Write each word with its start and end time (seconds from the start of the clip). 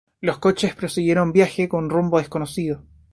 Los 0.19 0.39
coches 0.39 0.73
prosiguieron 0.73 1.31
viaje 1.31 1.69
con 1.69 1.91
rumbo 1.91 2.17
desconocido. 2.17 2.81